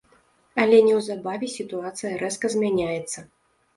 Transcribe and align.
Але 0.61 0.77
неўзабаве 0.87 1.51
сітуацыя 1.57 2.13
рэзка 2.25 2.55
змяняецца. 2.55 3.19